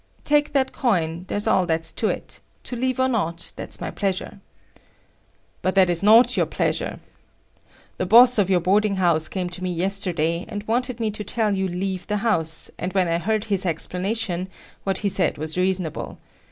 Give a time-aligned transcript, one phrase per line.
[0.23, 2.39] "Take that coin; that's all there is to it.
[2.63, 4.39] To leave or not,—that's my pleasure."
[5.61, 6.99] "But that is not your pleasure.
[7.99, 11.55] The boss of your boarding house came to me yesterday and wanted me to tell
[11.55, 14.49] you leave the house, and when I heard his explanation,
[14.85, 16.17] what he said was reasonable.